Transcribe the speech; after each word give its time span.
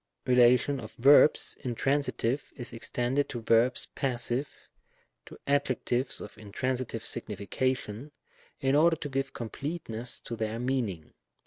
relation 0.25 0.79
of 0.79 0.93
verbs 0.95 1.55
intransitive 1.59 2.51
is 2.55 2.73
ex 2.73 2.89
tended 2.89 3.29
to 3.29 3.39
verbs 3.39 3.85
passive, 3.93 4.49
to 5.27 5.37
adjectives 5.45 6.19
of 6.19 6.39
intransitive 6.39 7.05
signification, 7.05 8.11
in 8.59 8.73
order 8.75 8.95
to 8.95 9.09
give 9.09 9.31
completeness 9.31 10.19
to 10.19 10.35
their 10.35 10.57
meaning. 10.57 11.13